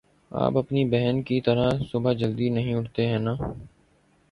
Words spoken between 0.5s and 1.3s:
اپنی بہن